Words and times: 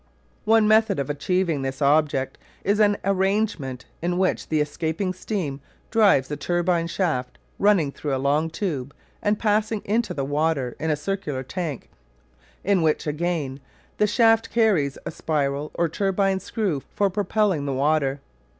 One 0.45 0.67
method 0.67 0.97
of 0.97 1.11
achieving 1.11 1.61
this 1.61 1.79
object 1.79 2.39
is 2.63 2.79
an 2.79 2.97
arrangement 3.05 3.85
in 4.01 4.17
which 4.17 4.49
the 4.49 4.59
escaping 4.59 5.13
steam 5.13 5.61
drives 5.91 6.31
a 6.31 6.35
turbine 6.35 6.87
shaft 6.87 7.37
running 7.59 7.91
through 7.91 8.15
a 8.15 8.17
long 8.17 8.49
tube 8.49 8.95
and 9.21 9.37
passing 9.37 9.83
into 9.85 10.15
the 10.15 10.25
water 10.25 10.75
in 10.79 10.89
a 10.89 10.95
circular 10.95 11.43
tank, 11.43 11.87
in 12.63 12.81
which, 12.81 13.05
again, 13.05 13.59
the 13.99 14.07
shaft 14.07 14.49
carries 14.49 14.97
a 15.05 15.11
spiral 15.11 15.69
or 15.75 15.87
turbine 15.87 16.39
screw 16.39 16.81
for 16.95 17.11
propelling 17.11 17.67
the 17.67 17.71
water. 17.73 18.21